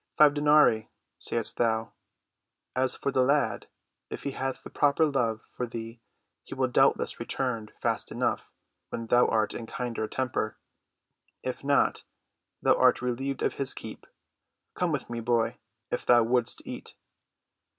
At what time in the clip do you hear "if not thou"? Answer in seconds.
11.43-12.75